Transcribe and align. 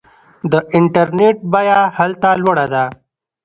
د 0.51 0.53
انټرنیټ 0.77 1.37
بیه 1.51 1.79
هلته 1.97 2.29
لوړه 2.41 2.65
ده. 2.73 2.85